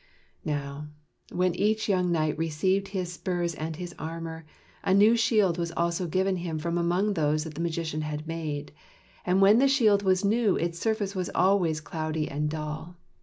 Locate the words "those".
7.13-7.43